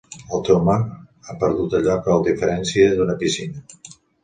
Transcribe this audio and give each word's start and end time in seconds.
El 0.35 0.39
teu 0.45 0.55
mar 0.69 0.77
ha 0.95 1.35
perdut 1.43 1.77
allò 1.81 1.99
que 2.09 2.13
el 2.17 2.27
diferencia 2.31 2.91
d'una 2.97 3.19
piscina. 3.23 3.97